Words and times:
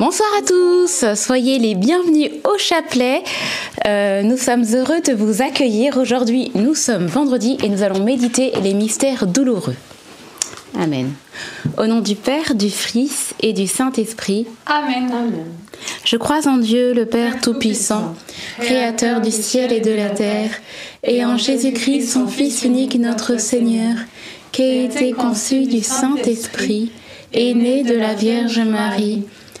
Bonsoir 0.00 0.30
à 0.38 0.42
tous, 0.42 1.04
soyez 1.14 1.58
les 1.58 1.74
bienvenus 1.74 2.30
au 2.44 2.56
chapelet. 2.56 3.22
Euh, 3.86 4.22
nous 4.22 4.38
sommes 4.38 4.64
heureux 4.74 5.02
de 5.02 5.12
vous 5.12 5.42
accueillir. 5.42 5.98
Aujourd'hui, 5.98 6.50
nous 6.54 6.74
sommes 6.74 7.04
vendredi 7.04 7.58
et 7.62 7.68
nous 7.68 7.82
allons 7.82 8.02
méditer 8.02 8.52
les 8.62 8.72
mystères 8.72 9.26
douloureux. 9.26 9.76
Amen. 10.78 11.12
Au 11.76 11.86
nom 11.86 12.00
du 12.00 12.14
Père, 12.14 12.54
du 12.54 12.70
Fils 12.70 13.34
et 13.40 13.52
du 13.52 13.66
Saint-Esprit. 13.66 14.46
Amen. 14.64 15.10
Je 16.04 16.16
crois 16.16 16.48
en 16.48 16.56
Dieu, 16.56 16.94
le 16.94 17.04
Père 17.04 17.40
Tout-Puissant, 17.42 18.14
Créateur 18.58 19.20
du 19.20 19.30
ciel 19.30 19.70
et 19.70 19.80
de 19.80 19.92
la 19.92 20.08
terre, 20.08 20.50
et 21.02 21.24
en 21.26 21.36
Jésus-Christ, 21.36 22.12
son 22.12 22.26
Fils 22.26 22.64
unique, 22.64 22.98
notre 22.98 23.38
Seigneur, 23.38 23.96
qui 24.50 24.62
a 24.62 24.82
été 24.84 25.12
conçu 25.12 25.66
du 25.66 25.82
Saint-Esprit, 25.82 26.90
et 27.32 27.54
né 27.54 27.84
de 27.84 27.94
la 27.94 28.14
Vierge 28.14 28.60
Marie 28.60 29.24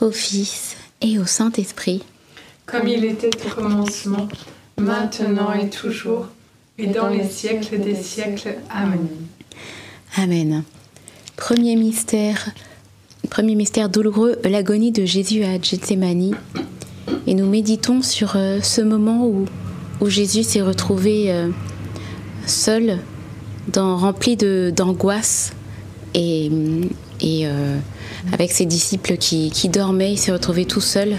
au 0.00 0.10
Fils 0.10 0.76
et 1.00 1.18
au 1.18 1.26
Saint-Esprit. 1.26 2.02
Comme 2.66 2.88
il 2.88 3.04
était 3.04 3.30
au 3.46 3.54
commencement, 3.54 4.28
maintenant 4.78 5.52
et 5.52 5.70
toujours, 5.70 6.26
et 6.78 6.86
dans 6.86 7.08
les 7.08 7.24
siècles 7.24 7.78
des 7.80 7.94
siècles. 7.94 8.56
Amen. 8.70 9.08
Amen. 10.16 10.62
Premier 11.36 11.76
mystère, 11.76 12.50
premier 13.30 13.54
mystère 13.54 13.88
douloureux, 13.88 14.38
l'agonie 14.44 14.92
de 14.92 15.04
Jésus 15.04 15.44
à 15.44 15.60
Gethsemane. 15.60 16.34
Et 17.26 17.34
nous 17.34 17.46
méditons 17.46 18.02
sur 18.02 18.36
euh, 18.36 18.60
ce 18.62 18.80
moment 18.80 19.26
où, 19.26 19.46
où 20.00 20.08
Jésus 20.08 20.42
s'est 20.42 20.62
retrouvé 20.62 21.32
euh, 21.32 21.48
seul, 22.46 22.98
dans, 23.68 23.96
rempli 23.96 24.36
d'angoisse 24.36 25.52
et, 26.14 26.50
et 27.20 27.46
euh, 27.46 27.78
avec 28.32 28.52
ses 28.52 28.66
disciples 28.66 29.16
qui, 29.16 29.50
dormaient. 29.68 30.12
Il 30.12 30.18
s'est 30.18 30.32
retrouvé 30.32 30.64
tout 30.64 30.80
seul 30.80 31.16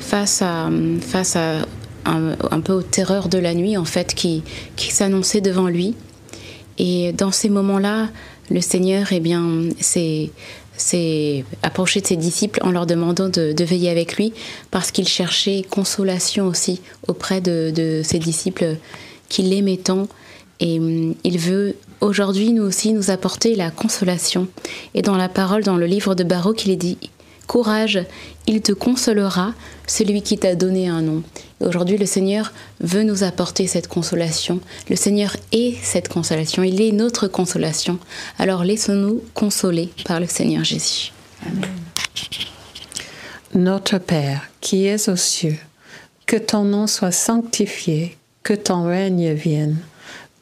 face 0.00 0.42
à, 0.42 0.68
face 1.00 1.36
à 1.36 1.66
un, 2.04 2.60
peu 2.60 2.72
aux 2.72 2.82
terreurs 2.82 3.28
de 3.28 3.38
la 3.38 3.54
nuit, 3.54 3.76
en 3.76 3.84
fait, 3.84 4.14
qui, 4.14 4.42
qui 4.76 4.92
s'annonçait 4.92 5.40
devant 5.40 5.68
lui. 5.68 5.94
Et 6.78 7.12
dans 7.12 7.30
ces 7.30 7.48
moments-là, 7.48 8.08
le 8.50 8.60
Seigneur 8.60 9.08
eh 9.12 9.20
bien, 9.20 9.44
s'est, 9.80 10.30
approché 11.62 12.00
de 12.00 12.06
ses 12.06 12.16
disciples 12.16 12.60
en 12.62 12.70
leur 12.70 12.86
demandant 12.86 13.28
de, 13.28 13.64
veiller 13.64 13.90
avec 13.90 14.16
lui 14.16 14.32
parce 14.70 14.90
qu'il 14.90 15.08
cherchait 15.08 15.64
consolation 15.68 16.46
aussi 16.46 16.80
auprès 17.06 17.40
de, 17.40 17.72
de 17.74 18.02
ses 18.04 18.18
disciples 18.18 18.76
qui 19.28 19.42
l'aimaient 19.42 19.78
tant. 19.78 20.08
Et 20.60 20.78
hum, 20.78 21.14
il 21.24 21.38
veut 21.38 21.76
aujourd'hui 22.04 22.52
nous 22.52 22.62
aussi 22.62 22.92
nous 22.92 23.10
apporter 23.10 23.56
la 23.56 23.70
consolation. 23.70 24.46
Et 24.94 25.02
dans 25.02 25.16
la 25.16 25.28
parole, 25.28 25.64
dans 25.64 25.76
le 25.76 25.86
livre 25.86 26.14
de 26.14 26.22
Baroque, 26.22 26.66
il 26.66 26.70
est 26.70 26.76
dit 26.76 26.98
Courage, 27.46 28.00
il 28.46 28.62
te 28.62 28.72
consolera, 28.72 29.52
celui 29.86 30.22
qui 30.22 30.38
t'a 30.38 30.54
donné 30.54 30.88
un 30.88 31.02
nom. 31.02 31.22
Aujourd'hui, 31.60 31.98
le 31.98 32.06
Seigneur 32.06 32.52
veut 32.80 33.02
nous 33.02 33.22
apporter 33.22 33.66
cette 33.66 33.88
consolation. 33.88 34.60
Le 34.88 34.96
Seigneur 34.96 35.36
est 35.52 35.76
cette 35.82 36.08
consolation, 36.08 36.62
il 36.62 36.80
est 36.80 36.92
notre 36.92 37.26
consolation. 37.26 37.98
Alors 38.38 38.64
laissons-nous 38.64 39.22
consoler 39.34 39.90
par 40.04 40.20
le 40.20 40.26
Seigneur 40.26 40.64
Jésus. 40.64 41.12
Amen. 41.42 41.70
Notre 43.54 43.98
Père, 43.98 44.48
qui 44.60 44.86
es 44.86 45.08
aux 45.08 45.16
cieux, 45.16 45.56
que 46.26 46.36
ton 46.36 46.64
nom 46.64 46.86
soit 46.86 47.12
sanctifié, 47.12 48.16
que 48.42 48.54
ton 48.54 48.84
règne 48.84 49.32
vienne 49.32 49.76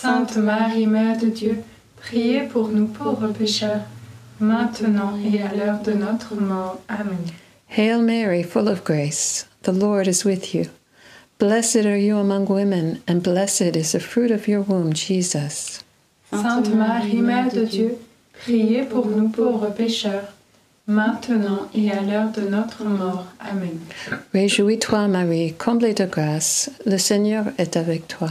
Sainte 0.00 0.36
Marie, 0.36 0.86
Mère 0.86 1.18
de 1.18 1.26
Dieu, 1.26 1.58
priez 1.96 2.42
pour 2.42 2.68
nous 2.68 2.86
pauvres 2.86 3.32
pécheurs, 3.32 3.82
maintenant 4.38 5.18
et 5.24 5.42
à 5.42 5.52
l'heure 5.52 5.82
de 5.82 5.92
notre 5.92 6.36
mort. 6.36 6.78
Amen. 6.88 7.18
Hail 7.76 8.00
Mary, 8.02 8.44
full 8.44 8.68
of 8.68 8.84
grace, 8.84 9.48
the 9.64 9.72
Lord 9.72 10.06
is 10.06 10.24
with 10.24 10.54
you. 10.54 10.66
Blessed 11.40 11.84
are 11.84 11.98
you 11.98 12.16
among 12.16 12.46
women, 12.46 13.00
and 13.08 13.24
blessed 13.24 13.74
is 13.74 13.90
the 13.90 13.98
fruit 13.98 14.30
of 14.30 14.46
your 14.46 14.60
womb, 14.60 14.92
Jesus. 14.92 15.82
Sainte 16.30 16.72
Marie, 16.72 17.20
Mère 17.20 17.52
de 17.52 17.64
Dieu, 17.64 17.98
priez 18.44 18.84
pour 18.84 19.06
nous 19.06 19.30
pauvres 19.30 19.70
pécheurs, 19.70 20.32
maintenant 20.86 21.68
et 21.74 21.90
à 21.90 22.02
l'heure 22.02 22.30
de 22.30 22.48
notre 22.48 22.84
mort. 22.84 23.26
Amen. 23.40 23.80
Réjouis-toi, 24.32 25.08
Marie, 25.08 25.54
comblée 25.54 25.94
de 25.94 26.04
grâce, 26.04 26.70
le 26.86 26.98
Seigneur 26.98 27.46
est 27.58 27.76
avec 27.76 28.06
toi. 28.06 28.30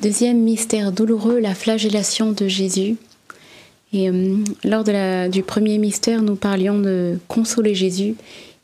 Deuxième 0.00 0.38
mystère 0.38 0.92
douloureux, 0.92 1.40
la 1.40 1.56
flagellation 1.56 2.30
de 2.30 2.46
Jésus. 2.46 2.96
Et 3.92 4.08
euh, 4.08 4.36
lors 4.62 4.84
de 4.84 5.28
du 5.28 5.42
premier 5.42 5.78
mystère, 5.78 6.22
nous 6.22 6.36
parlions 6.36 6.78
de 6.78 7.18
consoler 7.26 7.74
Jésus. 7.74 8.14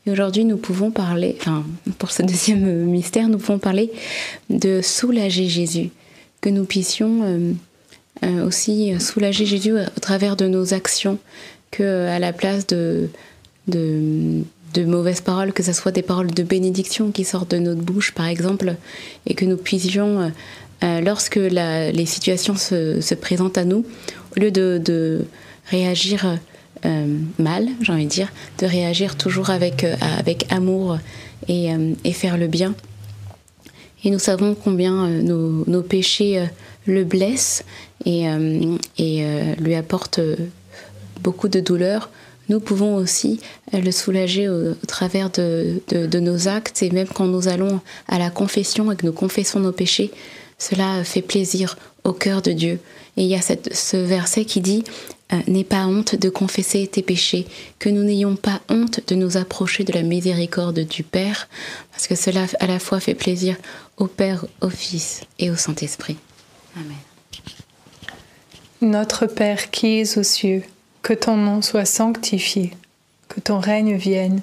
Et 0.07 0.13
aujourd'hui, 0.13 0.45
nous 0.45 0.59
pouvons 0.59 0.93
parler, 0.93 1.35
enfin, 1.41 1.65
pour 1.99 2.13
ce 2.13 2.23
deuxième 2.23 2.85
mystère, 2.85 3.29
nous 3.29 3.39
pouvons 3.39 3.59
parler 3.59 3.91
de 4.49 4.81
soulager 4.81 5.49
Jésus. 5.49 5.91
Que 6.41 6.51
nous 6.51 6.67
puissions 6.67 7.23
euh, 7.25 7.53
euh, 8.25 8.47
aussi 8.47 8.95
soulager 9.01 9.45
Jésus 9.45 9.73
au 9.73 10.01
travers 10.01 10.37
de 10.37 10.47
nos 10.47 10.73
actions, 10.73 11.19
que 11.73 12.07
à 12.07 12.21
la 12.21 12.33
place 12.33 12.65
de, 12.69 13.09
de, 13.67 14.43
de 14.75 14.85
mauvaises 14.85 15.21
paroles, 15.23 15.53
que 15.53 15.65
ce 15.65 15.73
soit 15.73 15.91
des 15.91 16.03
paroles 16.03 16.31
de 16.31 16.43
bénédiction 16.45 17.11
qui 17.11 17.25
sortent 17.25 17.51
de 17.51 17.59
notre 17.59 17.81
bouche, 17.81 18.13
par 18.13 18.27
exemple, 18.27 18.77
et 19.27 19.35
que 19.35 19.47
nous 19.47 19.57
puissions, 19.57 20.31
euh, 20.85 21.01
lorsque 21.01 21.37
les 21.37 22.07
situations 22.07 22.57
se, 22.57 23.01
se 23.01 23.15
présentent 23.15 23.57
à 23.57 23.65
nous, 23.65 23.87
au 24.37 24.41
lieu 24.41 24.51
de, 24.51 25.25
réagir 25.71 26.39
euh, 26.85 27.19
mal, 27.39 27.69
j'ai 27.81 27.93
envie 27.93 28.05
de 28.05 28.11
dire, 28.11 28.31
de 28.59 28.67
réagir 28.67 29.17
toujours 29.17 29.49
avec, 29.49 29.83
euh, 29.85 29.95
amour 30.51 30.99
et, 31.49 32.13
faire 32.13 32.37
le 32.37 32.49
bien. 32.49 32.75
Et 34.05 34.11
nous 34.11 34.19
savons 34.19 34.55
combien 34.55 35.09
nos, 35.09 35.83
péchés 35.83 36.45
le 36.87 37.05
blessent 37.05 37.65
et, 38.05 38.27
lui 39.59 39.75
apportent 39.75 40.21
beaucoup 41.23 41.49
de 41.49 41.61
douleur. 41.61 42.11
Nous 42.51 42.61
pouvons 42.61 42.97
aussi 42.97 43.41
le 43.73 43.91
soulager 43.91 44.51
au, 44.51 44.75
travers 44.87 45.31
de 45.31 46.19
nos 46.19 46.49
actes 46.49 46.83
et 46.83 46.91
même 46.91 47.09
quand 47.09 47.27
nous 47.27 47.49
allons 47.49 47.81
à 48.07 48.19
la 48.19 48.29
confession 48.29 48.93
et 48.93 48.97
que 48.97 49.07
nous 49.07 49.13
confessons 49.13 49.61
nos 49.61 49.73
péchés, 49.73 50.11
cela 50.59 51.05
fait 51.05 51.23
plaisir 51.23 51.77
au 52.05 52.13
cœur 52.13 52.43
de 52.43 52.53
Dieu. 52.53 52.81
Et 53.17 53.23
il 53.23 53.29
y 53.29 53.35
a 53.35 53.41
ce 53.41 53.97
verset 53.97 54.45
qui 54.45 54.61
dit 54.61 54.85
euh, 55.33 55.41
N'aie 55.47 55.65
pas 55.65 55.87
honte 55.87 56.15
de 56.15 56.29
confesser 56.29 56.87
tes 56.87 57.03
péchés, 57.03 57.47
que 57.79 57.89
nous 57.89 58.03
n'ayons 58.03 58.37
pas 58.37 58.61
honte 58.69 59.01
de 59.07 59.15
nous 59.15 59.37
approcher 59.37 59.85
de 59.85 59.93
la 59.93 60.03
miséricorde 60.03 60.81
du 60.81 61.03
Père, 61.03 61.49
parce 61.91 62.07
que 62.07 62.15
cela 62.15 62.47
à 62.61 62.67
la 62.67 62.79
fois 62.79 63.01
fait 63.01 63.15
plaisir 63.15 63.57
au 63.97 64.07
Père, 64.07 64.47
au 64.61 64.69
Fils 64.69 65.23
et 65.39 65.51
au 65.51 65.57
Saint-Esprit. 65.57 66.17
Amen. 66.77 66.97
Notre 68.81 69.27
Père 69.27 69.71
qui 69.71 70.01
es 70.01 70.19
aux 70.19 70.23
cieux, 70.23 70.63
que 71.03 71.15
ton 71.15 71.37
nom 71.37 71.63
soit 71.63 71.85
sanctifié, 71.85 72.73
que 73.29 73.41
ton 73.41 73.59
règne 73.59 73.97
vienne, 73.97 74.43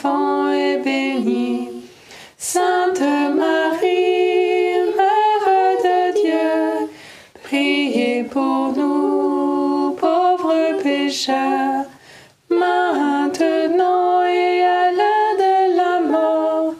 enfant, 0.00 0.50
est 0.50 0.78
béni. 0.82 1.68
Sainte 2.38 3.00
Marie, 3.00 4.74
Mère 4.96 5.48
de 5.84 6.20
Dieu, 6.20 6.88
priez 7.42 8.24
pour 8.24 8.72
nous, 8.76 9.96
pauvres 10.00 10.82
pécheurs, 10.82 11.84
maintenant 12.48 14.24
et 14.24 14.62
à 14.64 14.90
l'heure 14.92 15.36
de 15.38 15.76
la 15.76 16.00
mort. 16.08 16.74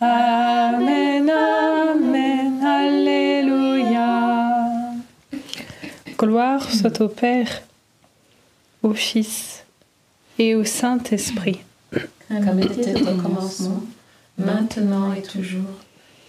Amen, 0.00 1.30
Amen, 1.30 2.64
Alléluia. 2.64 4.10
Gloire 6.18 6.70
soit 6.70 7.00
au 7.00 7.08
Père, 7.08 7.62
au 8.82 8.92
Fils 8.92 9.64
et 10.38 10.54
au 10.54 10.64
Saint-Esprit. 10.64 11.60
Comme 12.28 12.60
était 12.60 13.00
au 13.00 13.14
commencement, 13.22 13.82
maintenant 14.36 15.12
et 15.14 15.22
toujours, 15.22 15.64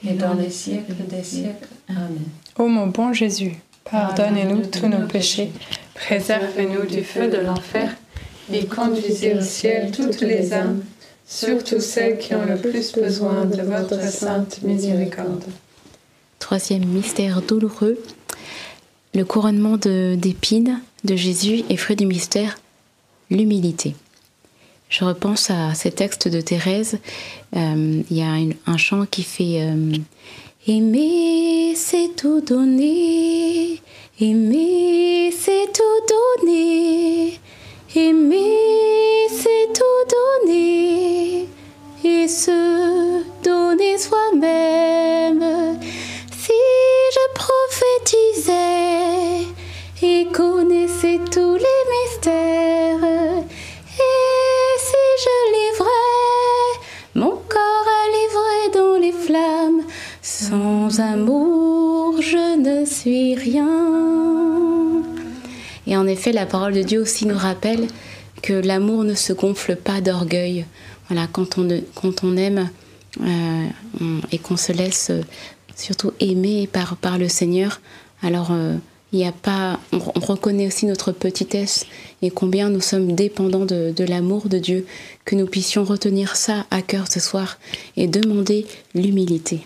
et 0.07 0.13
dans 0.13 0.33
les 0.33 0.49
siècles 0.49 0.93
des 1.09 1.23
siècles. 1.23 1.67
Amen. 1.89 2.23
Ô 2.57 2.67
mon 2.67 2.87
bon 2.87 3.11
Jésus, 3.13 3.53
pardonnez-nous 3.89 4.67
tous 4.67 4.87
nos 4.87 5.05
péchés, 5.07 5.51
préservez-nous 5.95 6.85
du 6.85 7.03
feu 7.03 7.27
de 7.29 7.37
l'enfer 7.37 7.95
et 8.51 8.65
conduisez 8.65 9.35
au 9.37 9.41
ciel 9.41 9.91
toutes 9.91 10.21
les 10.21 10.53
âmes, 10.53 10.81
surtout 11.27 11.79
celles 11.81 12.17
qui 12.17 12.33
ont 12.33 12.45
le 12.45 12.55
plus 12.57 12.93
besoin 12.93 13.45
de 13.45 13.61
votre 13.61 14.01
sainte 14.01 14.61
miséricorde. 14.63 15.43
Troisième 16.39 16.85
mystère 16.85 17.41
douloureux, 17.41 17.99
le 19.13 19.25
couronnement 19.25 19.75
de- 19.77 20.15
d'épines 20.15 20.79
de 21.03 21.15
Jésus 21.15 21.63
et 21.69 21.77
fruit 21.77 21.95
du 21.97 22.05
mystère, 22.05 22.57
l'humilité. 23.29 23.95
Je 24.89 25.05
repense 25.05 25.49
à 25.51 25.73
ces 25.75 25.91
textes 25.91 26.27
de 26.27 26.41
Thérèse. 26.41 26.97
Euh, 27.55 28.01
Il 28.09 28.17
y 28.17 28.23
a 28.23 28.33
un 28.65 28.77
chant 28.77 29.05
qui 29.05 29.21
fait 29.23 29.61
euh, 29.61 29.93
Aimer, 30.67 31.73
c'est 31.75 32.15
tout 32.15 32.41
donner. 32.41 33.79
Aimer, 34.19 35.31
c'est 35.31 35.71
tout 35.71 36.01
donner. 36.43 37.39
Aimer, 37.95 39.27
c'est 39.29 39.67
tout 39.73 40.03
donner. 40.45 41.47
Et 42.03 42.27
se 42.27 43.21
donner 43.43 43.97
soi-même. 43.97 45.79
Si 46.37 46.51
je 47.15 47.25
prophétisais 47.35 49.47
et 50.01 50.27
connaissais 50.33 51.19
tous 51.31 51.48
amour, 60.99 62.21
je 62.21 62.57
ne 62.57 62.85
suis 62.85 63.35
rien. 63.35 65.03
Et 65.87 65.97
en 65.97 66.05
effet, 66.05 66.31
la 66.31 66.45
parole 66.45 66.73
de 66.73 66.83
Dieu 66.83 67.01
aussi 67.01 67.25
nous 67.25 67.37
rappelle 67.37 67.87
que 68.41 68.53
l'amour 68.53 69.03
ne 69.03 69.15
se 69.15 69.33
gonfle 69.33 69.75
pas 69.75 70.01
d'orgueil. 70.01 70.65
Voilà, 71.09 71.27
quand 71.31 71.57
on, 71.57 71.67
quand 71.95 72.23
on 72.23 72.37
aime 72.37 72.69
euh, 73.21 73.65
et 74.31 74.37
qu'on 74.37 74.57
se 74.57 74.71
laisse 74.71 75.09
euh, 75.09 75.21
surtout 75.75 76.11
aimer 76.19 76.67
par, 76.67 77.17
le 77.17 77.27
Seigneur, 77.27 77.81
alors 78.21 78.49
euh, 78.51 78.75
il 79.11 79.19
y 79.19 79.25
a 79.25 79.31
pas, 79.31 79.79
on, 79.91 79.99
on 80.15 80.19
reconnaît 80.19 80.67
aussi 80.67 80.85
notre 80.85 81.11
petitesse 81.11 81.87
et 82.21 82.29
combien 82.29 82.69
nous 82.69 82.81
sommes 82.81 83.13
dépendants 83.13 83.65
de 83.65 84.03
l'amour 84.03 84.49
de 84.49 84.59
Dieu, 84.59 84.85
que 85.25 85.35
nous 85.35 85.47
puissions 85.47 85.83
retenir 85.83 86.35
ça 86.35 86.65
à 86.69 86.81
cœur 86.81 87.05
ce 87.09 87.19
soir 87.19 87.57
et 87.97 88.07
demander 88.07 88.67
l'humilité. 88.93 89.65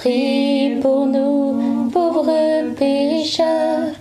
prie 0.00 0.78
pour 0.80 1.06
nous, 1.06 1.90
pauvres 1.90 2.74
pécheurs, 2.74 3.92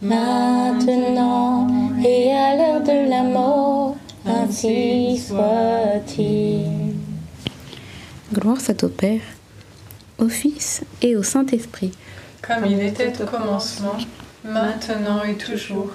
maintenant 0.00 1.66
et 2.04 2.32
à 2.32 2.56
l'heure 2.56 2.80
de 2.80 3.10
la 3.10 3.24
mort, 3.24 3.96
ainsi 4.24 5.18
soit-il. 5.18 6.94
Gloire 8.32 8.60
soit 8.60 8.84
au 8.84 8.88
Père, 8.88 9.20
au 10.18 10.28
Fils 10.28 10.84
et 11.02 11.16
au 11.16 11.24
Saint-Esprit. 11.24 11.90
Comme 12.40 12.64
il 12.66 12.80
était 12.80 13.12
au 13.20 13.26
commencement, 13.26 13.98
maintenant 14.44 15.24
et 15.24 15.34
toujours, 15.34 15.90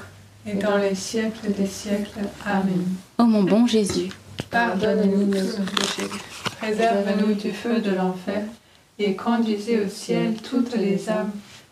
et 0.45 0.56
dans 0.56 0.76
les 0.76 0.95
siècles 0.95 1.54
des 1.58 1.67
siècles. 1.67 2.19
Amen. 2.45 2.84
Ô 3.17 3.23
mon 3.23 3.43
bon 3.43 3.65
Jésus, 3.65 4.10
Pardonne-nous 4.52 5.26
nos 5.26 5.65
péchés, 5.78 6.10
préserve-nous 6.60 7.34
du 7.36 7.52
feu 7.52 7.80
de 7.80 7.91
l'enfer, 7.91 8.43
et 8.99 9.15
conduisez 9.15 9.82
au 9.82 9.89
ciel 9.89 10.36
toutes 10.41 10.75
les 10.75 11.10
âmes, 11.10 11.32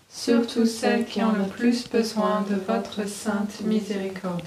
surtout 0.09 0.65
celles 0.65 1.05
qui 1.05 1.21
ont 1.21 1.33
le 1.33 1.45
plus 1.45 1.87
besoin 1.89 2.45
de 2.49 2.55
votre 2.55 3.07
sainte 3.07 3.61
miséricorde. 3.65 4.43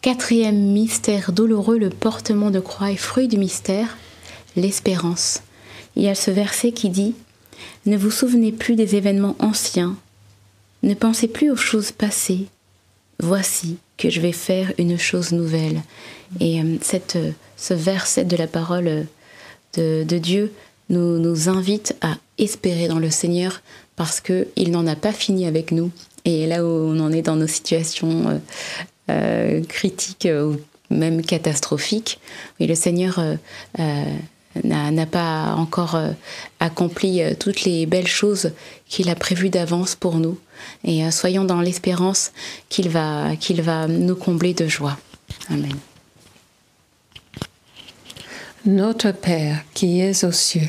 Quatrième 0.00 0.72
mystère 0.72 1.32
douloureux, 1.32 1.78
le 1.78 1.90
portement 1.90 2.50
de 2.50 2.60
croix 2.60 2.90
et 2.90 2.96
fruit 2.96 3.28
du 3.28 3.38
mystère, 3.38 3.96
l'espérance. 4.56 5.42
Il 5.94 6.02
y 6.02 6.08
a 6.08 6.14
ce 6.14 6.30
verset 6.30 6.72
qui 6.72 6.90
dit 6.90 7.14
Ne 7.86 7.96
vous 7.96 8.10
souvenez 8.10 8.50
plus 8.50 8.74
des 8.74 8.96
événements 8.96 9.36
anciens, 9.38 9.96
ne 10.82 10.94
pensez 10.94 11.28
plus 11.28 11.50
aux 11.50 11.56
choses 11.56 11.92
passées. 11.92 12.46
Voici 13.20 13.78
que 13.96 14.10
je 14.10 14.20
vais 14.20 14.32
faire 14.32 14.72
une 14.78 14.98
chose 14.98 15.30
nouvelle. 15.30 15.82
Et 16.40 16.60
euh, 16.60 16.76
cette, 16.80 17.16
euh, 17.16 17.30
ce 17.56 17.74
verset 17.74 18.24
de 18.24 18.36
la 18.36 18.48
parole 18.48 18.88
euh, 18.88 19.04
de, 19.74 20.04
de 20.04 20.18
Dieu 20.18 20.52
nous, 20.92 21.18
nous 21.18 21.48
invite 21.48 21.96
à 22.00 22.16
espérer 22.38 22.86
dans 22.86 22.98
le 22.98 23.10
Seigneur 23.10 23.62
parce 23.96 24.20
qu'il 24.20 24.70
n'en 24.70 24.86
a 24.86 24.96
pas 24.96 25.12
fini 25.12 25.46
avec 25.46 25.72
nous. 25.72 25.90
Et 26.24 26.46
là 26.46 26.64
où 26.64 26.68
on 26.68 27.00
en 27.00 27.12
est 27.12 27.22
dans 27.22 27.36
nos 27.36 27.48
situations 27.48 28.28
euh, 28.28 28.38
euh, 29.10 29.64
critiques 29.64 30.28
ou 30.30 30.56
même 30.90 31.22
catastrophiques, 31.22 32.20
oui, 32.60 32.66
le 32.66 32.74
Seigneur 32.74 33.18
euh, 33.18 33.34
euh, 33.80 34.04
n'a 34.62 35.06
pas 35.06 35.54
encore 35.56 35.94
euh, 35.94 36.10
accompli 36.60 37.22
euh, 37.22 37.32
toutes 37.38 37.62
les 37.64 37.86
belles 37.86 38.06
choses 38.06 38.52
qu'il 38.86 39.08
a 39.08 39.14
prévues 39.14 39.50
d'avance 39.50 39.94
pour 39.94 40.16
nous. 40.16 40.38
Et 40.84 41.04
euh, 41.04 41.10
soyons 41.10 41.44
dans 41.44 41.60
l'espérance 41.60 42.32
qu'il 42.68 42.88
va, 42.88 43.32
va 43.34 43.88
nous 43.88 44.16
combler 44.16 44.54
de 44.54 44.68
joie. 44.68 44.98
Amen. 45.48 45.74
Notre 48.64 49.10
Père 49.10 49.64
qui 49.74 50.00
es 50.00 50.24
aux 50.24 50.32
cieux, 50.32 50.68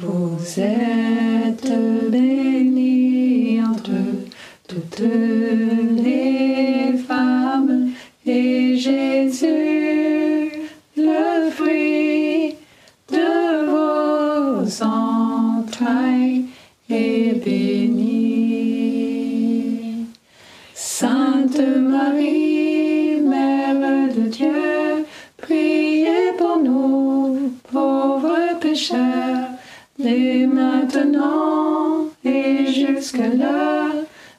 Vous 0.00 0.60
êtes 0.60 1.72
bénie 2.10 3.60
entre 3.62 3.90
toutes 4.68 5.02
les 5.96 6.96
femmes, 7.08 7.90
et 8.26 8.76
Jésus, 8.76 10.50
le 10.96 11.50
fruit 11.50 12.54
de 13.10 13.66
vos 13.70 14.82
entrailles, 14.84 16.44
est 16.90 17.44
béni. 17.44 17.97
Marie, 22.08 23.20
Mère 23.20 24.08
de 24.14 24.28
Dieu, 24.28 25.04
priez 25.36 26.32
pour 26.38 26.56
nous, 26.56 27.52
pauvres 27.70 28.58
pécheurs, 28.60 29.50
dès 29.98 30.46
maintenant 30.46 32.06
et 32.24 32.72
jusqu'à 32.72 33.28
l'heure 33.28 33.92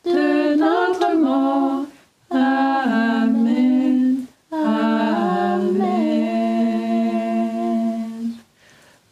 de 0.03 0.55
notre 0.55 1.15
mort. 1.15 1.85
Amen. 2.31 4.25
Amen. 4.51 5.85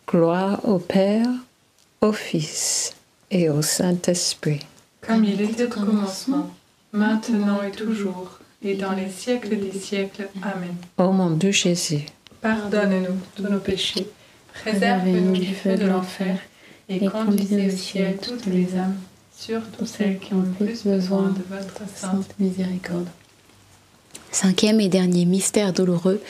Gloire 0.08 0.60
au 0.68 0.80
Père, 0.80 1.30
au 2.02 2.12
Fils 2.12 2.96
et 3.30 3.50
au 3.50 3.62
Saint-Esprit. 3.62 4.66
Comme 5.02 5.26
il 5.26 5.42
était 5.42 5.66
au 5.66 5.70
commencement, 5.70 6.50
maintenant 6.92 7.62
et 7.62 7.70
toujours, 7.72 8.40
et 8.68 8.76
dans 8.76 8.92
les 8.92 9.10
siècles 9.10 9.58
des 9.58 9.78
siècles. 9.78 10.28
Amen. 10.42 10.76
Ô 10.98 11.12
mon 11.12 11.32
Dieu 11.32 11.52
Jésus, 11.52 12.02
Pardonne-nous 12.42 13.16
tous 13.36 13.44
nos 13.44 13.60
péchés, 13.60 14.08
préserve-nous 14.54 15.32
du 15.32 15.54
feu 15.54 15.76
de 15.76 15.86
l'enfer, 15.86 16.38
et 16.90 17.06
conduisez 17.08 17.68
au 17.68 17.78
ciel 17.78 18.18
toutes 18.22 18.46
les 18.46 18.76
âmes, 18.76 18.98
surtout 19.36 19.86
celles 19.86 20.20
qui 20.20 20.34
ont 20.34 20.42
le 20.42 20.66
plus 20.66 20.84
besoin 20.84 21.30
de 21.30 21.44
votre 21.50 21.90
sainte 21.96 22.36
miséricorde. 22.40 23.08
Cinquième 24.32 24.82
et 24.82 24.90
dernier 24.90 25.26
mystère 25.26 25.72
douloureux, 25.72 26.22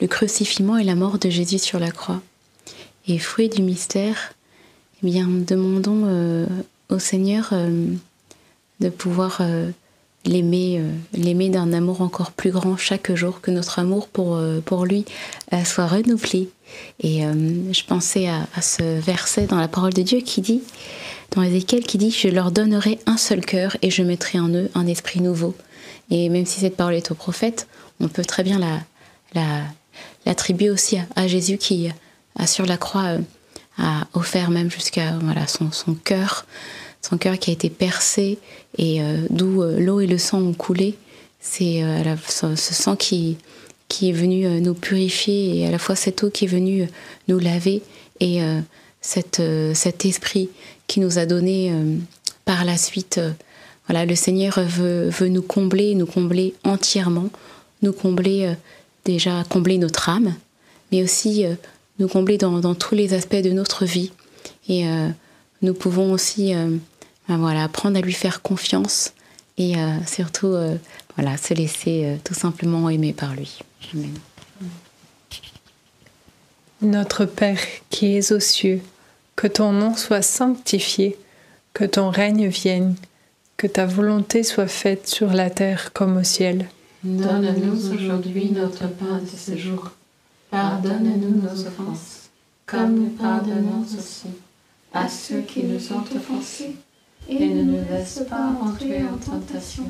le 0.00 0.06
crucifixion 0.06 0.76
et 0.76 0.84
la 0.84 0.94
mort 0.94 1.18
de 1.18 1.30
Jésus 1.30 1.58
sur 1.58 1.78
la 1.78 1.90
croix. 1.90 2.20
Et 3.06 3.18
fruit 3.18 3.48
du 3.48 3.62
mystère, 3.62 4.34
eh 5.02 5.06
bien, 5.06 5.26
demandons 5.26 6.02
euh, 6.04 6.46
au 6.90 6.98
Seigneur 6.98 7.48
euh, 7.52 7.86
de 8.80 8.88
pouvoir 8.90 9.38
euh, 9.40 9.70
l'aimer, 10.28 10.78
euh, 10.78 10.90
l'aimer 11.14 11.48
d'un 11.48 11.72
amour 11.72 12.02
encore 12.02 12.32
plus 12.32 12.50
grand 12.50 12.76
chaque 12.76 13.12
jour, 13.14 13.40
que 13.40 13.50
notre 13.50 13.78
amour 13.78 14.08
pour, 14.08 14.36
euh, 14.36 14.60
pour 14.60 14.84
lui 14.84 15.04
euh, 15.52 15.64
soit 15.64 15.86
renouvelé. 15.86 16.48
Et 17.02 17.22
je 17.22 17.84
pensais 17.84 18.28
à, 18.28 18.60
ce 18.60 18.82
verset 19.00 19.46
dans 19.46 19.56
la 19.56 19.68
parole 19.68 19.94
de 19.94 20.02
Dieu 20.02 20.20
qui 20.20 20.42
dit, 20.42 20.60
dans 21.30 21.42
Ézéchiel, 21.42 21.82
qui 21.82 21.96
dit 21.96 22.10
Je 22.10 22.28
leur 22.28 22.52
donnerai 22.52 22.98
un 23.06 23.16
seul 23.16 23.40
cœur 23.40 23.78
et 23.80 23.90
je 23.90 24.02
mettrai 24.02 24.38
en 24.38 24.50
eux 24.50 24.70
un 24.74 24.86
esprit 24.86 25.22
nouveau. 25.22 25.54
Et 26.10 26.28
même 26.28 26.44
si 26.44 26.60
cette 26.60 26.76
parole 26.76 26.92
est 26.92 27.10
au 27.10 27.14
prophète, 27.14 27.68
on 28.00 28.08
peut 28.08 28.24
très 28.24 28.42
bien 28.42 28.58
la, 29.34 29.62
l'attribuer 30.26 30.68
aussi 30.68 30.98
à, 31.16 31.26
Jésus 31.26 31.56
qui, 31.56 31.88
sur 32.44 32.66
la 32.66 32.76
croix, 32.76 33.16
a 33.78 34.06
offert 34.12 34.50
même 34.50 34.70
jusqu'à 34.70 35.14
voilà, 35.22 35.46
son, 35.46 35.72
son 35.72 35.94
cœur, 35.94 36.44
son 37.08 37.18
cœur 37.18 37.38
qui 37.38 37.50
a 37.50 37.52
été 37.52 37.70
percé 37.70 38.38
et 38.76 39.00
d'où 39.30 39.62
l'eau 39.62 40.00
et 40.00 40.06
le 40.06 40.18
sang 40.18 40.40
ont 40.40 40.52
coulé. 40.52 40.94
C'est 41.40 41.82
ce 42.22 42.74
sang 42.74 42.96
qui, 42.96 43.38
qui 43.88 44.10
est 44.10 44.12
venu 44.12 44.46
nous 44.60 44.74
purifier 44.74 45.58
et 45.58 45.66
à 45.66 45.70
la 45.70 45.78
fois 45.78 45.96
cette 45.96 46.22
eau 46.22 46.30
qui 46.30 46.44
est 46.44 46.48
venue 46.48 46.86
nous 47.28 47.38
laver 47.38 47.82
et 48.20 48.40
cette, 49.00 49.40
cet 49.74 50.04
esprit 50.04 50.50
qui 50.86 51.00
nous 51.00 51.18
a 51.18 51.24
donné 51.24 51.72
par 52.44 52.64
la 52.64 52.76
suite 52.76 53.20
voilà, 53.88 54.04
le 54.04 54.14
Seigneur 54.14 54.60
veut, 54.60 55.28
nous 55.28 55.42
combler, 55.42 55.94
nous 55.94 56.04
combler 56.04 56.54
entièrement, 56.62 57.30
nous 57.80 57.94
combler 57.94 58.44
euh, 58.44 58.52
déjà, 59.06 59.44
combler 59.48 59.78
notre 59.78 60.10
âme, 60.10 60.34
mais 60.92 61.02
aussi 61.02 61.46
euh, 61.46 61.54
nous 61.98 62.06
combler 62.06 62.36
dans, 62.36 62.74
tous 62.74 62.94
les 62.94 63.14
aspects 63.14 63.36
de 63.36 63.50
notre 63.50 63.86
vie. 63.86 64.12
Et 64.68 64.86
euh, 64.86 65.08
nous 65.62 65.72
pouvons 65.72 66.12
aussi 66.12 66.52
voilà, 67.36 67.64
apprendre 67.64 67.98
à 67.98 68.00
lui 68.00 68.12
faire 68.12 68.42
confiance 68.42 69.12
et 69.58 69.74
surtout 70.06 70.54
voilà, 71.16 71.36
se 71.36 71.52
laisser 71.54 72.18
tout 72.24 72.34
simplement 72.34 72.88
aimer 72.88 73.12
par 73.12 73.34
lui. 73.34 73.58
Amen. 73.92 74.14
Notre 76.80 77.24
Père 77.24 77.60
qui 77.90 78.16
es 78.16 78.32
aux 78.32 78.40
cieux, 78.40 78.80
que 79.36 79.46
ton 79.46 79.72
nom 79.72 79.96
soit 79.96 80.22
sanctifié, 80.22 81.16
que 81.74 81.84
ton 81.84 82.10
règne 82.10 82.48
vienne 82.48 82.94
que 83.58 83.66
ta 83.66 83.86
volonté 83.86 84.44
soit 84.44 84.68
faite 84.68 85.08
sur 85.08 85.32
la 85.32 85.50
terre 85.50 85.92
comme 85.92 86.16
au 86.16 86.22
ciel. 86.22 86.68
Donne-nous 87.02 87.92
aujourd'hui 87.92 88.52
notre 88.52 88.86
pain 88.86 89.18
de 89.20 89.36
ce 89.36 89.56
jour. 89.56 89.90
Pardonne-nous 90.50 91.42
nos 91.42 91.66
offenses, 91.66 92.30
comme 92.66 92.94
nous 92.94 93.10
pardonnons 93.10 93.82
aussi 93.82 94.28
à 94.94 95.08
ceux 95.08 95.40
qui 95.40 95.64
nous 95.64 95.92
ont 95.92 96.04
offensés. 96.16 96.76
Et 97.28 97.48
ne 97.48 97.62
nous 97.62 97.84
laisse 97.90 98.22
pas 98.28 98.52
entrer 98.62 99.02
en 99.02 99.16
tentation, 99.16 99.84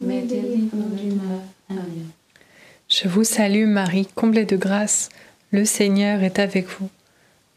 mais 0.00 0.22
délivre-nous 0.22 0.96
du 0.96 1.12
mal. 1.12 1.40
Amen. 1.70 2.06
Je 2.88 3.08
vous 3.08 3.24
salue 3.24 3.66
Marie, 3.66 4.08
comblée 4.14 4.46
de 4.46 4.56
grâce, 4.56 5.08
le 5.50 5.64
Seigneur 5.64 6.22
est 6.22 6.38
avec 6.38 6.66
vous. 6.68 6.88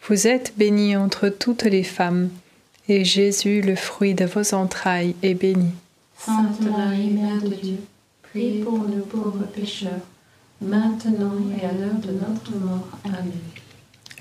Vous 0.08 0.28
êtes 0.28 0.54
bénie 0.58 0.95
entre 0.95 1.30
toutes 1.30 1.63
les 1.63 1.84
femmes 1.84 2.30
et 2.88 3.06
Jésus, 3.06 3.62
le 3.62 3.76
fruit 3.76 4.13
de 4.13 4.26
vos 4.26 4.54
entrailles, 4.54 5.15
est 5.24 5.34
béni. 5.34 5.71
Sainte 6.17 6.60
Marie, 6.62 7.12
Mère 7.12 7.41
de 7.41 7.56
Dieu, 7.56 7.78
priez 8.24 8.62
pour 8.63 8.80
nous 8.80 9.06
pauvres 9.06 9.45
pécheurs, 9.45 10.06
maintenant 10.62 11.34
et 11.58 11.65
à 11.65 11.71
l'heure 11.71 12.00
de 12.02 12.12
notre 12.12 12.52
mort. 12.60 12.89
Amen. 13.06 13.32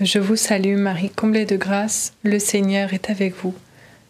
Je 0.00 0.18
vous 0.18 0.36
salue 0.36 0.76
Marie, 0.76 1.10
comblée 1.10 1.46
de 1.46 1.56
grâce, 1.56 2.12
le 2.22 2.38
Seigneur 2.38 2.94
est 2.94 3.10
avec 3.10 3.34
vous. 3.42 3.54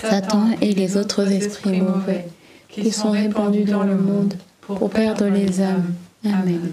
Satan 0.00 0.50
et 0.60 0.72
les 0.72 0.96
autres 0.96 1.30
esprits 1.30 1.80
mauvais 1.80 2.26
qui 2.68 2.90
sont 2.90 3.10
répandus 3.10 3.64
dans 3.64 3.84
le 3.84 3.96
monde 3.96 4.34
pour 4.60 4.90
perdre 4.90 5.26
les 5.26 5.60
âmes. 5.60 5.94
Amen. 6.24 6.72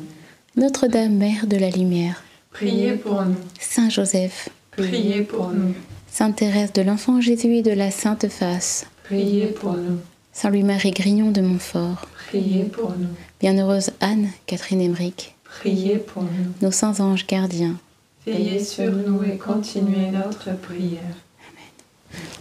Notre-Dame, 0.56 1.16
Mère 1.16 1.48
de 1.48 1.58
la 1.58 1.70
Lumière, 1.70 2.24
priez 2.52 2.94
pour 2.94 3.24
nous. 3.24 3.36
Saint 3.60 3.90
Joseph, 3.90 4.50
priez 4.72 5.22
pour 5.22 5.50
nous. 5.50 5.74
Sainte 6.10 6.38
Thérèse 6.38 6.74
de 6.74 6.82
l'Enfant 6.82 7.22
Jésus 7.22 7.56
et 7.56 7.62
de 7.62 7.72
la 7.72 7.92
Sainte 7.92 8.28
Face, 8.28 8.86
priez 9.04 9.48
pour 9.48 9.74
nous. 9.74 10.00
Saint 10.34 10.50
Louis-Marie 10.50 10.92
Grignon 10.92 11.32
de 11.32 11.42
Montfort, 11.42 12.08
priez 12.30 12.64
pour 12.64 12.92
nous. 12.98 13.10
Bienheureuse 13.40 13.92
Anne, 14.00 14.30
Catherine 14.46 14.82
Emmerich, 14.82 15.36
priez 15.44 15.98
pour 15.98 16.24
nous. 16.24 16.54
Nos 16.62 16.72
saints 16.72 17.00
anges 17.00 17.28
gardiens, 17.28 17.78
veillez 18.26 18.64
sur 18.64 18.92
nous 18.92 19.24
et 19.24 19.38
continuez 19.38 20.12
notre 20.12 20.58
prière. 20.58 21.16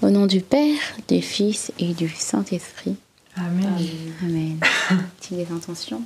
Au 0.02 0.10
nom 0.10 0.26
du 0.26 0.40
Père, 0.40 0.78
du 1.08 1.22
Fils 1.22 1.72
et 1.78 1.94
du 1.94 2.08
Saint-Esprit. 2.08 2.96
Amen. 3.36 3.74
Amen. 4.22 4.58
des 5.30 5.46
intentions 5.52 6.02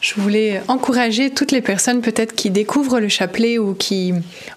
je 0.00 0.14
voulais 0.14 0.62
encourager 0.68 1.30
toutes 1.30 1.50
les 1.50 1.60
personnes 1.60 2.02
peut-être 2.02 2.34
qui 2.34 2.50
découvrent 2.50 3.00
le 3.00 3.08
chapelet 3.08 3.58
ou 3.58 3.74
qui 3.74 4.12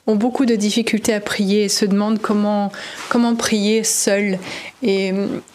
ont 0.06 0.15
beaucoup 0.15 0.45
de 0.45 0.56
difficultés 0.56 1.13
à 1.13 1.19
prier 1.19 1.63
et 1.63 1.69
se 1.69 1.86
demandent 1.86 2.19
comment, 2.19 2.71
comment 3.10 3.36
prier 3.36 3.84
seul. 3.84 4.38
Et, 4.84 5.13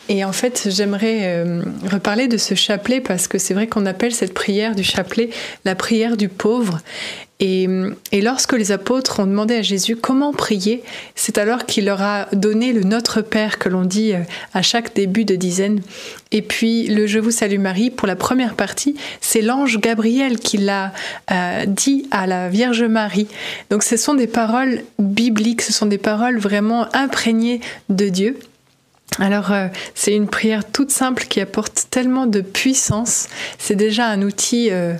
et 0.08 0.24
en 0.24 0.32
fait, 0.32 0.68
j'aimerais 0.70 1.20
euh, 1.22 1.62
reparler 1.90 2.26
de 2.26 2.36
ce 2.36 2.54
chapelet 2.54 3.00
parce 3.00 3.28
que 3.28 3.38
c'est 3.38 3.54
vrai 3.54 3.68
qu'on 3.68 3.86
appelle 3.86 4.12
cette 4.12 4.34
prière 4.34 4.74
du 4.74 4.82
chapelet 4.82 5.30
la 5.64 5.74
prière 5.74 6.16
du 6.16 6.28
pauvre. 6.28 6.80
Et, 7.38 7.68
lorsque 8.22 8.54
les 8.54 8.72
apôtres 8.72 9.20
ont 9.20 9.26
demandé 9.26 9.56
à 9.56 9.62
Jésus 9.62 9.94
comment 9.94 10.32
prier, 10.32 10.82
c'est 11.14 11.36
alors 11.36 11.66
qu'il 11.66 11.84
leur 11.84 12.00
a 12.00 12.28
donné 12.32 12.72
le 12.72 12.82
Notre 12.82 13.20
Père 13.20 13.58
que 13.58 13.68
l'on 13.68 13.84
dit 13.84 14.14
euh, 14.14 14.20
à 14.54 14.62
chaque 14.62 14.94
début 14.94 15.24
de 15.24 15.36
dizaine. 15.36 15.80
Et 16.32 16.40
puis 16.40 16.86
le 16.86 17.06
Je 17.06 17.18
vous 17.18 17.30
salue 17.30 17.58
Marie, 17.58 17.90
pour 17.90 18.08
la 18.08 18.16
première 18.16 18.54
partie, 18.54 18.96
c'est 19.20 19.42
l'ange 19.42 19.78
Gabriel 19.78 20.38
qui 20.38 20.56
l'a 20.56 20.92
euh, 21.30 21.66
dit 21.66 22.06
à 22.10 22.26
la 22.26 22.48
Vierge 22.48 22.82
Marie. 22.84 23.28
Donc 23.70 23.82
ce 23.82 23.96
sont 23.96 24.14
des 24.14 24.26
paroles 24.26 24.82
bibliques, 24.98 25.62
ce 25.62 25.72
sont 25.72 25.86
des 25.86 25.98
paroles 25.98 26.38
vraiment 26.38 26.88
imprégnées 26.94 27.60
de 27.90 28.08
Dieu. 28.08 28.38
Alors 29.18 29.52
euh, 29.52 29.68
c'est 29.94 30.14
une 30.14 30.28
prière 30.28 30.70
toute 30.70 30.90
simple 30.90 31.24
qui 31.24 31.40
apporte 31.40 31.86
tellement 31.90 32.26
de 32.26 32.40
puissance. 32.40 33.28
C'est 33.58 33.74
déjà 33.74 34.06
un 34.08 34.22
outil 34.22 34.68
euh, 34.70 34.94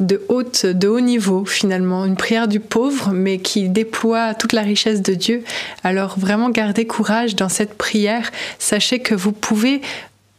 de, 0.00 0.22
haute, 0.28 0.66
de 0.66 0.88
haut 0.88 1.00
niveau 1.00 1.44
finalement, 1.44 2.04
une 2.04 2.16
prière 2.16 2.48
du 2.48 2.60
pauvre 2.60 3.10
mais 3.12 3.38
qui 3.38 3.68
déploie 3.68 4.34
toute 4.34 4.52
la 4.52 4.62
richesse 4.62 5.02
de 5.02 5.14
Dieu. 5.14 5.42
Alors 5.84 6.18
vraiment 6.18 6.50
gardez 6.50 6.86
courage 6.86 7.34
dans 7.34 7.48
cette 7.48 7.74
prière. 7.74 8.30
Sachez 8.58 9.00
que 9.00 9.14
vous 9.14 9.32
pouvez 9.32 9.80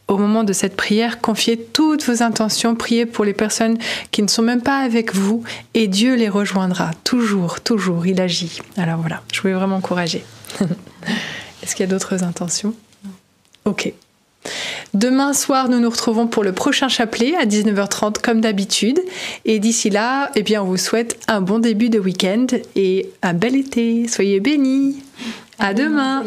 au 0.08 0.18
moment 0.18 0.44
de 0.44 0.54
cette 0.54 0.76
prière, 0.76 1.22
confier 1.22 1.58
toutes 1.58 2.04
vos 2.04 2.22
intentions, 2.24 2.76
prier 2.76 3.06
pour 3.06 3.26
les 3.26 3.34
personnes 3.34 3.78
qui 4.12 4.22
ne 4.22 4.28
sont 4.28 4.42
même 4.42 4.62
pas 4.62 4.80
avec 4.80 5.16
vous 5.16 5.44
et 5.74 5.88
Dieu 5.88 6.16
les 6.16 6.30
rejoindra. 6.30 6.92
Toujours, 7.04 7.62
toujours, 7.62 8.06
il 8.06 8.20
agit. 8.22 8.60
Alors 8.78 9.00
voilà, 9.00 9.22
je 9.32 9.42
voulais 9.42 9.54
vraiment 9.54 9.78
encourager. 9.78 10.24
Est-ce 11.64 11.76
qu'il 11.76 11.86
y 11.86 11.90
a 11.90 11.92
d'autres 11.92 12.24
intentions? 12.24 12.76
Ok. 13.66 13.94
Demain 14.94 15.34
soir, 15.34 15.70
nous 15.70 15.80
nous 15.80 15.90
retrouvons 15.90 16.28
pour 16.28 16.44
le 16.44 16.52
prochain 16.52 16.88
chapelet 16.90 17.34
à 17.36 17.46
19h30 17.46 18.22
comme 18.22 18.42
d'habitude. 18.42 19.00
Et 19.46 19.60
d'ici 19.60 19.90
là, 19.90 20.32
eh 20.36 20.44
bien, 20.44 20.62
on 20.62 20.66
vous 20.66 20.78
souhaite 20.78 21.20
un 21.28 21.42
bon 21.42 21.60
début 21.60 21.90
de 21.90 22.00
week-end 22.00 22.48
et 22.76 23.10
un 23.22 23.34
bel 23.34 23.56
été. 23.56 24.08
Soyez 24.08 24.40
bénis. 24.40 25.02
À 25.60 25.74
demain. 25.74 26.24